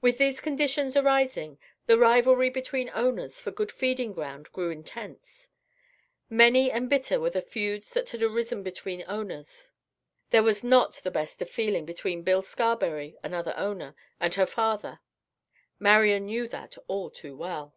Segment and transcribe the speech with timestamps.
[0.00, 5.50] With these conditions arising, the rivalry between owners for good feeding ground grew intense.
[6.30, 9.70] Many and bitter were the feuds that had arisen between owners.
[10.30, 15.00] There was not the best of feeling between Bill Scarberry, another owner, and her father;
[15.78, 17.74] Marian knew that all too well.